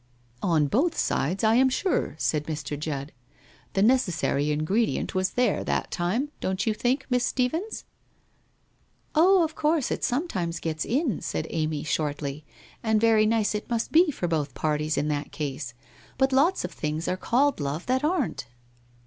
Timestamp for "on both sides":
0.51-1.43